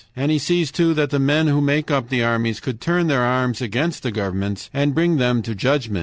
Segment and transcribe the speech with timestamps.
[0.15, 3.21] And he sees, too, that the men who make up the armies could turn their
[3.21, 5.99] arms against the governments and bring them to judgment.